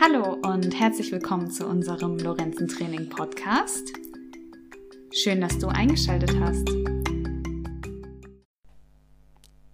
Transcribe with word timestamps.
Hallo 0.00 0.34
und 0.44 0.78
herzlich 0.78 1.10
willkommen 1.10 1.50
zu 1.50 1.66
unserem 1.66 2.18
Lorenzen 2.18 2.68
Training 2.68 3.08
Podcast. 3.08 3.92
Schön, 5.12 5.40
dass 5.40 5.58
du 5.58 5.66
eingeschaltet 5.66 6.38
hast. 6.38 6.68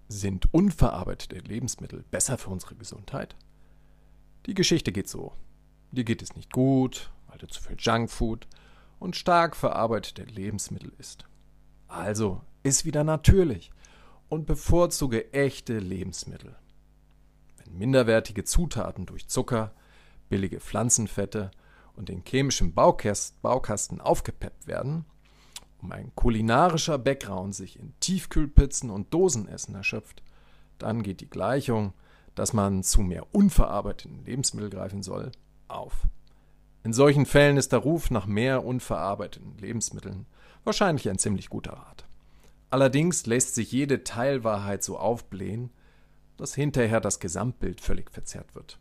Sind 0.09 0.47
unverarbeitete 0.55 1.41
Lebensmittel 1.41 2.07
besser 2.11 2.39
für 2.39 2.49
unsere 2.49 2.75
Gesundheit? 2.75 3.37
Die 4.47 4.55
Geschichte 4.55 4.93
geht 4.93 5.11
so. 5.11 5.33
Dir 5.93 6.05
geht 6.05 6.23
es 6.23 6.35
nicht 6.35 6.51
gut, 6.55 7.11
weil 7.29 7.37
du 7.37 7.47
zu 7.47 7.63
viel 7.63 7.77
Junkfood 7.79 8.47
und 8.99 9.17
stark 9.17 9.55
verarbeitete 9.55 10.25
Lebensmittel 10.25 10.91
isst. 10.97 11.27
Also 11.87 12.41
iss 12.63 12.87
wieder 12.87 13.05
natürlich 13.05 13.73
und 14.31 14.47
bevorzuge 14.47 15.35
echte 15.35 15.79
Lebensmittel. 15.79 16.57
Wenn 17.59 17.77
minderwertige 17.77 18.45
Zutaten 18.45 19.05
durch 19.05 19.29
Zucker, 19.29 19.75
billige 20.35 20.59
Pflanzenfette 20.59 21.53
und 21.95 22.09
den 22.09 22.25
chemischen 22.27 22.75
Baukasten 22.75 24.01
aufgepeppt 24.01 24.67
werden, 24.67 25.05
um 25.81 25.93
ein 25.93 26.11
kulinarischer 26.17 26.99
Background 26.99 27.55
sich 27.55 27.79
in 27.79 27.95
Tiefkühlpizzen 28.01 28.91
und 28.91 29.15
Dosenessen 29.15 29.77
erschöpft, 29.77 30.25
dann 30.79 31.05
geht 31.05 31.21
die 31.21 31.31
Gleichung, 31.31 31.93
dass 32.35 32.53
man 32.53 32.83
zu 32.83 33.03
mehr 33.03 33.33
unverarbeiteten 33.33 34.25
Lebensmitteln 34.25 34.73
greifen 34.73 35.03
soll, 35.05 35.31
auf. 35.69 36.09
In 36.83 36.93
solchen 36.93 37.27
Fällen 37.27 37.57
ist 37.57 37.71
der 37.71 37.79
Ruf 37.79 38.11
nach 38.11 38.27
mehr 38.27 38.65
unverarbeiteten 38.65 39.57
Lebensmitteln 39.59 40.27
wahrscheinlich 40.65 41.09
ein 41.09 41.19
ziemlich 41.19 41.49
guter 41.49 41.75
Rat. 41.75 42.07
Allerdings 42.71 43.25
lässt 43.27 43.55
sich 43.55 43.71
jede 43.71 44.03
Teilwahrheit 44.03 44.83
so 44.83 44.99
aufblähen, 44.99 45.71
dass 46.37 46.57
hinterher 46.57 47.01
das 47.01 47.21
Gesamtbild 47.21 47.81
völlig 47.81 48.11
verzerrt 48.11 48.53
wird. 48.57 48.79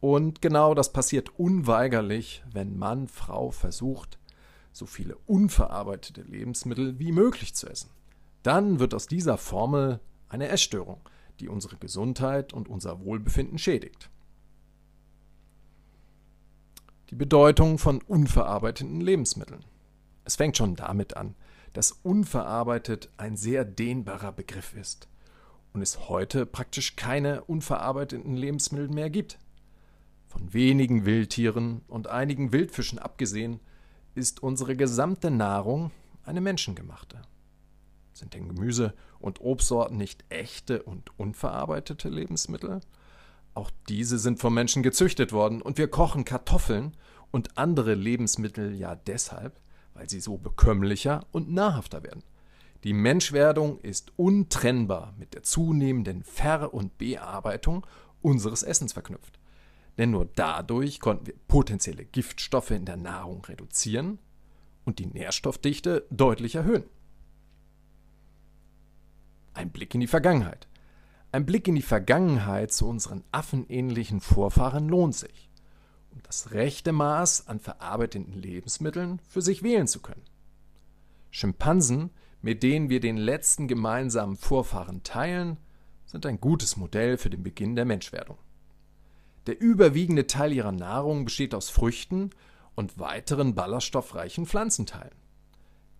Und 0.00 0.40
genau 0.40 0.74
das 0.74 0.92
passiert 0.92 1.38
unweigerlich, 1.38 2.44
wenn 2.52 2.78
Mann, 2.78 3.08
Frau 3.08 3.50
versucht, 3.50 4.18
so 4.72 4.86
viele 4.86 5.16
unverarbeitete 5.26 6.22
Lebensmittel 6.22 6.98
wie 6.98 7.12
möglich 7.12 7.54
zu 7.54 7.68
essen. 7.68 7.90
Dann 8.42 8.78
wird 8.78 8.94
aus 8.94 9.08
dieser 9.08 9.38
Formel 9.38 10.00
eine 10.28 10.48
Essstörung, 10.48 11.00
die 11.40 11.48
unsere 11.48 11.76
Gesundheit 11.76 12.52
und 12.52 12.68
unser 12.68 13.00
Wohlbefinden 13.04 13.58
schädigt. 13.58 14.10
Die 17.10 17.16
Bedeutung 17.16 17.78
von 17.78 18.02
unverarbeiteten 18.02 19.00
Lebensmitteln. 19.00 19.64
Es 20.24 20.36
fängt 20.36 20.56
schon 20.56 20.76
damit 20.76 21.16
an, 21.16 21.34
dass 21.72 21.92
unverarbeitet 22.02 23.10
ein 23.16 23.36
sehr 23.36 23.64
dehnbarer 23.64 24.32
Begriff 24.32 24.74
ist 24.74 25.08
und 25.72 25.80
es 25.80 26.08
heute 26.08 26.44
praktisch 26.44 26.96
keine 26.96 27.44
unverarbeiteten 27.44 28.36
Lebensmittel 28.36 28.88
mehr 28.88 29.10
gibt. 29.10 29.38
Von 30.28 30.52
wenigen 30.52 31.04
Wildtieren 31.06 31.80
und 31.88 32.06
einigen 32.06 32.52
Wildfischen 32.52 32.98
abgesehen, 32.98 33.60
ist 34.14 34.42
unsere 34.42 34.76
gesamte 34.76 35.30
Nahrung 35.30 35.90
eine 36.24 36.40
menschengemachte. 36.40 37.22
Sind 38.12 38.34
denn 38.34 38.48
Gemüse 38.48 38.94
und 39.20 39.40
Obstsorten 39.40 39.96
nicht 39.96 40.24
echte 40.28 40.82
und 40.82 41.18
unverarbeitete 41.18 42.08
Lebensmittel? 42.08 42.80
Auch 43.54 43.70
diese 43.88 44.18
sind 44.18 44.38
vom 44.38 44.54
Menschen 44.54 44.82
gezüchtet 44.82 45.32
worden 45.32 45.62
und 45.62 45.78
wir 45.78 45.88
kochen 45.88 46.24
Kartoffeln 46.24 46.96
und 47.30 47.56
andere 47.56 47.94
Lebensmittel 47.94 48.74
ja 48.74 48.94
deshalb, 48.94 49.58
weil 49.94 50.10
sie 50.10 50.20
so 50.20 50.36
bekömmlicher 50.36 51.26
und 51.32 51.50
nahrhafter 51.50 52.02
werden. 52.02 52.22
Die 52.84 52.92
Menschwerdung 52.92 53.80
ist 53.80 54.12
untrennbar 54.16 55.14
mit 55.18 55.34
der 55.34 55.42
zunehmenden 55.42 56.22
Ver- 56.22 56.72
und 56.72 56.98
Bearbeitung 56.98 57.86
unseres 58.20 58.62
Essens 58.62 58.92
verknüpft. 58.92 59.37
Denn 59.98 60.12
nur 60.12 60.26
dadurch 60.26 61.00
konnten 61.00 61.26
wir 61.26 61.34
potenzielle 61.48 62.04
Giftstoffe 62.04 62.70
in 62.70 62.84
der 62.84 62.96
Nahrung 62.96 63.44
reduzieren 63.44 64.18
und 64.84 65.00
die 65.00 65.06
Nährstoffdichte 65.06 66.06
deutlich 66.10 66.54
erhöhen. 66.54 66.84
Ein 69.54 69.70
Blick 69.70 69.92
in 69.94 70.00
die 70.00 70.06
Vergangenheit. 70.06 70.68
Ein 71.32 71.44
Blick 71.44 71.66
in 71.68 71.74
die 71.74 71.82
Vergangenheit 71.82 72.72
zu 72.72 72.88
unseren 72.88 73.24
affenähnlichen 73.32 74.20
Vorfahren 74.20 74.88
lohnt 74.88 75.16
sich, 75.16 75.50
um 76.12 76.22
das 76.22 76.52
rechte 76.52 76.92
Maß 76.92 77.48
an 77.48 77.58
verarbeiteten 77.58 78.32
Lebensmitteln 78.32 79.20
für 79.28 79.42
sich 79.42 79.62
wählen 79.62 79.88
zu 79.88 80.00
können. 80.00 80.22
Schimpansen, 81.30 82.10
mit 82.40 82.62
denen 82.62 82.88
wir 82.88 83.00
den 83.00 83.16
letzten 83.16 83.68
gemeinsamen 83.68 84.36
Vorfahren 84.36 85.02
teilen, 85.02 85.58
sind 86.06 86.24
ein 86.24 86.40
gutes 86.40 86.76
Modell 86.76 87.18
für 87.18 87.28
den 87.28 87.42
Beginn 87.42 87.76
der 87.76 87.84
Menschwerdung. 87.84 88.38
Der 89.48 89.58
überwiegende 89.62 90.26
Teil 90.26 90.52
ihrer 90.52 90.72
Nahrung 90.72 91.24
besteht 91.24 91.54
aus 91.54 91.70
Früchten 91.70 92.28
und 92.74 92.98
weiteren 92.98 93.54
ballaststoffreichen 93.54 94.44
Pflanzenteilen. 94.44 95.16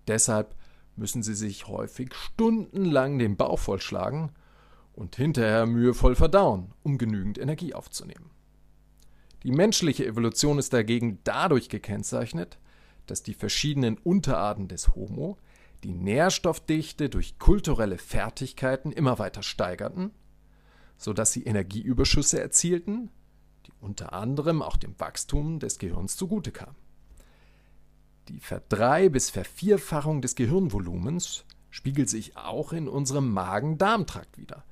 Deshalb 0.07 0.55
müssen 0.97 1.23
sie 1.23 1.35
sich 1.35 1.67
häufig 1.67 2.15
stundenlang 2.15 3.19
den 3.19 3.39
Bauch 3.39 3.59
vollschlagen 3.59 4.33
und 4.93 5.17
hinterher 5.17 5.65
mühevoll 5.65 6.15
verdauen, 6.15 6.75
um 6.83 6.99
genügend 6.99 7.39
Energie 7.39 7.73
aufzunehmen. 7.73 8.29
Die 9.45 9.53
menschliche 9.53 10.05
Evolution 10.05 10.59
ist 10.59 10.75
dagegen 10.75 11.21
dadurch 11.25 11.71
gekennzeichnet, 11.71 12.59
dass 13.07 13.23
die 13.23 13.33
verschiedenen 13.33 13.97
Unterarten 13.97 14.69
des 14.69 14.95
Homo 14.95 15.39
die 15.85 15.95
Nährstoffdichte 15.95 17.09
durch 17.09 17.39
kulturelle 17.39 17.97
Fertigkeiten 17.97 18.93
immer 18.93 19.19
weiter 19.19 19.43
steigerten, 19.43 20.11
sodass 20.99 21.33
sie 21.33 21.45
Energieüberschüsse 21.45 22.43
erzielten, 22.43 23.11
unter 23.81 24.13
anderem 24.13 24.63
auch 24.63 24.77
dem 24.77 24.99
Wachstum 24.99 25.59
des 25.59 25.79
Gehirns 25.79 26.17
zugute 26.17 26.53
kam. 26.53 26.75
Die 28.29 28.41
Verdrei- 28.41 29.09
bis 29.09 29.31
Vervierfachung 29.31 30.21
des 30.21 30.35
Gehirnvolumens 30.35 31.45
spiegelt 31.71 32.11
sich 32.11 32.37
auch 32.37 32.73
in 32.73 32.89
unserem 32.89 33.33
Magen-Darm-Trakt 33.33 34.39
wider. 34.39 34.65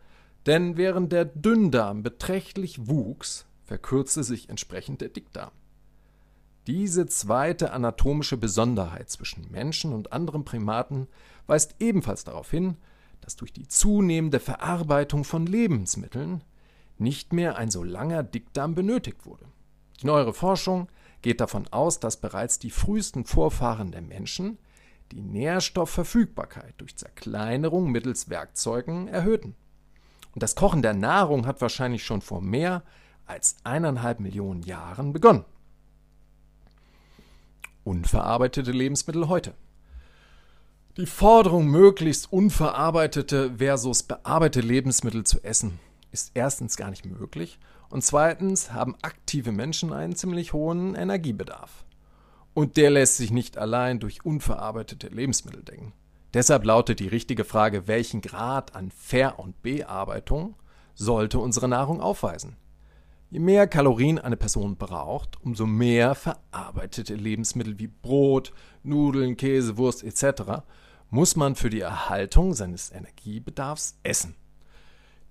Denn 0.44 0.76
während 0.76 1.12
der 1.12 1.24
Dünndarm 1.24 2.02
beträchtlich 2.02 2.86
wuchs, 2.86 3.46
verkürzte 3.64 4.22
sich 4.22 4.48
entsprechend 4.48 5.00
der 5.00 5.08
Dickdarm. 5.08 5.50
Diese 6.66 7.06
zweite 7.06 7.72
anatomische 7.72 8.36
Besonderheit 8.36 9.08
zwischen 9.10 9.50
Menschen 9.50 9.92
und 9.92 10.12
anderen 10.12 10.44
Primaten 10.44 11.06
weist 11.46 11.76
ebenfalls 11.78 12.24
darauf 12.24 12.50
hin, 12.50 12.76
dass 13.20 13.36
durch 13.36 13.52
die 13.52 13.68
zunehmende 13.68 14.40
Verarbeitung 14.40 15.24
von 15.24 15.46
Lebensmitteln 15.46 16.42
nicht 16.98 17.32
mehr 17.32 17.56
ein 17.56 17.70
so 17.70 17.82
langer 17.82 18.22
Dickdarm 18.22 18.74
benötigt 18.74 19.26
wurde. 19.26 19.46
Die 20.00 20.06
neuere 20.06 20.32
Forschung 20.32 20.88
geht 21.22 21.40
davon 21.40 21.66
aus, 21.70 22.00
dass 22.00 22.20
bereits 22.20 22.58
die 22.58 22.70
frühesten 22.70 23.24
Vorfahren 23.24 23.92
der 23.92 24.02
Menschen 24.02 24.58
die 25.12 25.22
Nährstoffverfügbarkeit 25.22 26.74
durch 26.78 26.96
Zerkleinerung 26.96 27.90
mittels 27.90 28.28
Werkzeugen 28.28 29.08
erhöhten. 29.08 29.54
Und 30.34 30.42
das 30.42 30.54
Kochen 30.54 30.82
der 30.82 30.94
Nahrung 30.94 31.46
hat 31.46 31.60
wahrscheinlich 31.60 32.04
schon 32.04 32.20
vor 32.20 32.40
mehr 32.40 32.82
als 33.24 33.56
eineinhalb 33.64 34.20
Millionen 34.20 34.62
Jahren 34.62 35.12
begonnen. 35.12 35.44
Unverarbeitete 37.84 38.72
Lebensmittel 38.72 39.28
heute. 39.28 39.54
Die 40.96 41.06
Forderung, 41.06 41.66
möglichst 41.68 42.32
unverarbeitete 42.32 43.56
versus 43.58 44.02
bearbeitete 44.02 44.66
Lebensmittel 44.66 45.24
zu 45.24 45.42
essen, 45.44 45.78
ist 46.16 46.30
erstens 46.32 46.78
gar 46.78 46.88
nicht 46.88 47.04
möglich 47.04 47.58
und 47.90 48.02
zweitens 48.02 48.72
haben 48.72 48.96
aktive 49.02 49.52
Menschen 49.52 49.92
einen 49.92 50.16
ziemlich 50.16 50.54
hohen 50.54 50.94
Energiebedarf. 50.94 51.84
Und 52.54 52.78
der 52.78 52.90
lässt 52.90 53.18
sich 53.18 53.30
nicht 53.30 53.58
allein 53.58 54.00
durch 54.00 54.24
unverarbeitete 54.24 55.08
Lebensmittel 55.08 55.62
decken. 55.62 55.92
Deshalb 56.32 56.64
lautet 56.64 57.00
die 57.00 57.08
richtige 57.08 57.44
Frage, 57.44 57.86
welchen 57.86 58.22
Grad 58.22 58.74
an 58.74 58.90
Ver- 58.90 59.38
und 59.38 59.60
Bearbeitung 59.60 60.56
sollte 60.94 61.38
unsere 61.38 61.68
Nahrung 61.68 62.00
aufweisen? 62.00 62.56
Je 63.28 63.40
mehr 63.40 63.66
Kalorien 63.66 64.18
eine 64.18 64.38
Person 64.38 64.76
braucht, 64.76 65.38
umso 65.42 65.66
mehr 65.66 66.14
verarbeitete 66.14 67.14
Lebensmittel 67.14 67.78
wie 67.78 67.88
Brot, 67.88 68.54
Nudeln, 68.82 69.36
Käse, 69.36 69.76
Wurst 69.76 70.02
etc. 70.02 70.62
muss 71.10 71.36
man 71.36 71.56
für 71.56 71.68
die 71.68 71.80
Erhaltung 71.80 72.54
seines 72.54 72.90
Energiebedarfs 72.90 73.98
essen. 74.02 74.34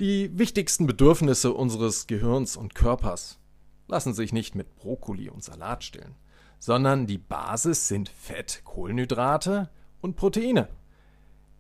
Die 0.02 0.38
wichtigsten 0.38 0.88
Bedürfnisse 0.88 1.54
unseres 1.54 2.06
Gehirns 2.06 2.58
und 2.58 2.76
Körpers 2.76 3.40
lassen 3.88 4.14
sich 4.14 4.34
nicht 4.34 4.54
mit 4.54 4.76
Brokkoli 4.76 5.30
und 5.30 5.42
Salat 5.42 5.86
stillen, 5.86 6.16
sondern 6.60 7.08
die 7.08 7.18
Basis 7.18 7.88
sind 7.88 8.10
Fett, 8.10 8.64
Kohlenhydrate 8.66 9.70
und 10.02 10.18
Proteine. 10.18 10.68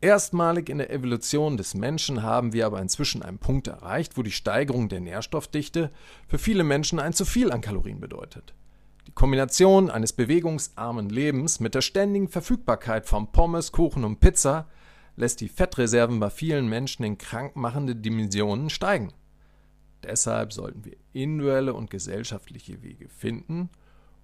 Erstmalig 0.01 0.67
in 0.67 0.79
der 0.79 0.91
Evolution 0.91 1.55
des 1.55 1.75
Menschen 1.75 2.23
haben 2.23 2.51
wir 2.51 2.65
aber 2.65 2.81
inzwischen 2.81 3.23
einen 3.23 3.37
Punkt 3.37 3.67
erreicht, 3.67 4.17
wo 4.17 4.21
die 4.21 4.31
Steigerung 4.31 4.89
der 4.89 4.99
Nährstoffdichte 4.99 5.89
für 6.27 6.37
viele 6.37 6.65
Menschen 6.65 6.99
ein 6.99 7.13
zu 7.13 7.23
viel 7.23 7.53
an 7.53 7.61
Kalorien 7.61 8.01
bedeutet. 8.01 8.53
Die 9.07 9.13
Kombination 9.13 9.89
eines 9.89 10.11
bewegungsarmen 10.11 11.07
Lebens 11.07 11.61
mit 11.61 11.73
der 11.73 11.81
ständigen 11.81 12.27
Verfügbarkeit 12.27 13.05
von 13.05 13.31
Pommes, 13.31 13.71
Kuchen 13.71 14.03
und 14.03 14.19
Pizza 14.19 14.67
lässt 15.15 15.41
die 15.41 15.49
Fettreserven 15.49 16.19
bei 16.19 16.29
vielen 16.29 16.67
Menschen 16.67 17.03
in 17.03 17.17
krankmachende 17.17 17.95
Dimensionen 17.95 18.69
steigen. 18.69 19.13
deshalb 20.03 20.53
sollten 20.53 20.85
wir 20.85 20.97
individuelle 21.13 21.73
und 21.73 21.89
gesellschaftliche 21.89 22.83
Wege 22.83 23.09
finden, 23.09 23.69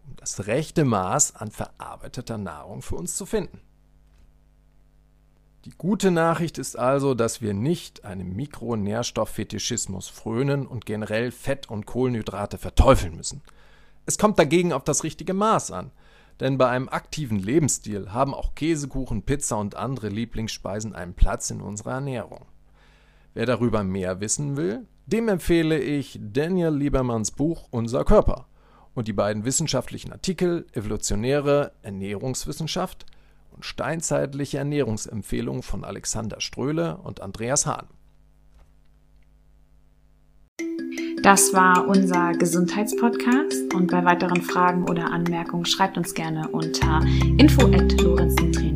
um 0.05 0.15
das 0.17 0.45
rechte 0.45 0.85
Maß 0.85 1.35
an 1.35 1.49
verarbeiteter 1.49 2.37
Nahrung 2.37 2.81
für 2.83 2.95
uns 2.95 3.15
zu 3.15 3.25
finden. 3.25 3.61
Die 5.65 5.73
gute 5.77 6.09
Nachricht 6.09 6.57
ist 6.57 6.75
also, 6.75 7.13
dass 7.13 7.41
wir 7.41 7.53
nicht 7.53 8.03
einem 8.03 8.35
Mikronährstofffetischismus 8.35 10.07
frönen 10.07 10.65
und 10.65 10.87
generell 10.87 11.31
Fett 11.31 11.69
und 11.69 11.85
Kohlenhydrate 11.85 12.57
verteufeln 12.57 13.15
müssen. 13.15 13.41
Es 14.07 14.17
kommt 14.17 14.39
dagegen 14.39 14.73
auf 14.73 14.83
das 14.83 15.03
richtige 15.03 15.35
Maß 15.35 15.71
an, 15.71 15.91
denn 16.41 16.57
bei 16.57 16.67
einem 16.67 16.89
aktiven 16.89 17.37
Lebensstil 17.37 18.11
haben 18.11 18.33
auch 18.33 18.55
Käsekuchen, 18.55 19.21
Pizza 19.21 19.57
und 19.57 19.75
andere 19.75 20.09
Lieblingsspeisen 20.09 20.93
einen 20.93 21.13
Platz 21.13 21.51
in 21.51 21.61
unserer 21.61 21.93
Ernährung. 21.93 22.45
Wer 23.35 23.45
darüber 23.45 23.83
mehr 23.83 24.19
wissen 24.19 24.57
will, 24.57 24.87
dem 25.05 25.29
empfehle 25.29 25.79
ich 25.79 26.19
Daniel 26.19 26.73
Liebermanns 26.73 27.31
Buch 27.31 27.67
Unser 27.69 28.03
Körper 28.03 28.47
und 28.95 29.07
die 29.07 29.13
beiden 29.13 29.45
wissenschaftlichen 29.45 30.11
Artikel 30.11 30.65
Evolutionäre 30.73 31.73
Ernährungswissenschaft 31.83 33.05
und 33.51 33.63
Steinzeitliche 33.63 34.57
Ernährungsempfehlungen 34.57 35.61
von 35.61 35.83
Alexander 35.83 36.41
Ströhle 36.41 36.97
und 36.97 37.21
Andreas 37.21 37.67
Hahn. 37.67 37.87
Das 41.21 41.53
war 41.53 41.87
unser 41.87 42.31
Gesundheitspodcast. 42.31 43.73
Und 43.75 43.91
bei 43.91 44.03
weiteren 44.03 44.41
Fragen 44.41 44.89
oder 44.89 45.11
Anmerkungen 45.11 45.65
schreibt 45.65 45.97
uns 45.97 46.15
gerne 46.15 46.47
unter 46.47 46.99
info@lorenzentraining 47.37 48.70